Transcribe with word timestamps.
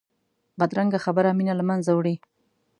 بدرنګه 0.59 0.99
خبره 1.05 1.29
مینه 1.37 1.53
له 1.59 1.63
منځه 1.69 1.91
وړي 1.93 2.15